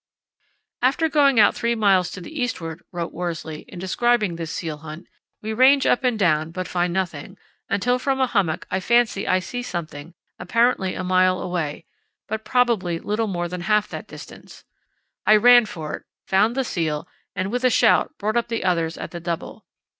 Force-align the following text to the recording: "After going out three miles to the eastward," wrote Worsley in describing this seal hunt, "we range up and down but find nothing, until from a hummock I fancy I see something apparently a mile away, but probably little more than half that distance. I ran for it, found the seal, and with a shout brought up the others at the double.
"After 0.81 1.07
going 1.09 1.39
out 1.39 1.53
three 1.53 1.75
miles 1.75 2.09
to 2.09 2.21
the 2.21 2.33
eastward," 2.41 2.81
wrote 2.91 3.13
Worsley 3.13 3.65
in 3.67 3.77
describing 3.77 4.35
this 4.35 4.49
seal 4.51 4.77
hunt, 4.77 5.05
"we 5.43 5.53
range 5.53 5.85
up 5.85 6.03
and 6.03 6.17
down 6.17 6.49
but 6.49 6.67
find 6.67 6.91
nothing, 6.91 7.37
until 7.69 7.99
from 7.99 8.19
a 8.19 8.25
hummock 8.25 8.65
I 8.71 8.79
fancy 8.79 9.27
I 9.27 9.37
see 9.37 9.61
something 9.61 10.15
apparently 10.39 10.95
a 10.95 11.03
mile 11.03 11.39
away, 11.39 11.85
but 12.27 12.43
probably 12.43 12.97
little 12.97 13.27
more 13.27 13.47
than 13.47 13.61
half 13.61 13.87
that 13.89 14.07
distance. 14.07 14.63
I 15.27 15.35
ran 15.35 15.67
for 15.67 15.97
it, 15.97 16.03
found 16.25 16.55
the 16.55 16.63
seal, 16.63 17.07
and 17.35 17.51
with 17.51 17.63
a 17.63 17.69
shout 17.69 18.17
brought 18.17 18.37
up 18.37 18.47
the 18.47 18.63
others 18.63 18.97
at 18.97 19.11
the 19.11 19.19
double. 19.19 19.67